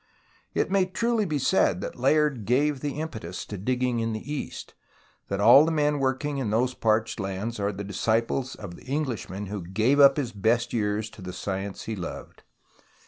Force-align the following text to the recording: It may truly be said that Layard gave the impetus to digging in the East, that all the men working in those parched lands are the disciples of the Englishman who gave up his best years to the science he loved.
It 0.55 0.71
may 0.71 0.87
truly 0.87 1.25
be 1.25 1.37
said 1.37 1.79
that 1.81 1.95
Layard 1.95 2.45
gave 2.45 2.79
the 2.79 2.99
impetus 2.99 3.45
to 3.45 3.55
digging 3.55 3.99
in 3.99 4.13
the 4.13 4.33
East, 4.33 4.73
that 5.27 5.39
all 5.39 5.63
the 5.63 5.71
men 5.71 5.99
working 5.99 6.39
in 6.39 6.49
those 6.49 6.73
parched 6.73 7.19
lands 7.19 7.59
are 7.59 7.71
the 7.71 7.83
disciples 7.83 8.55
of 8.55 8.73
the 8.77 8.85
Englishman 8.85 9.45
who 9.45 9.61
gave 9.63 9.99
up 9.99 10.17
his 10.17 10.31
best 10.31 10.73
years 10.73 11.07
to 11.11 11.21
the 11.21 11.33
science 11.33 11.83
he 11.83 11.95
loved. 11.95 12.41